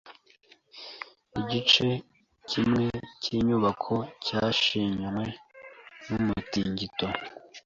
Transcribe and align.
Igice 1.39 1.87
kimwe 2.49 2.85
cyinyubako 3.21 3.95
cyashenywe 4.25 5.25
numutingito. 6.07 7.07